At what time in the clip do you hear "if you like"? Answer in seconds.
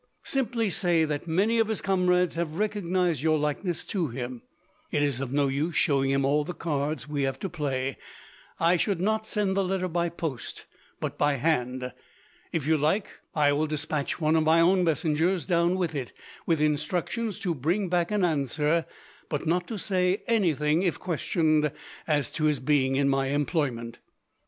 12.51-13.09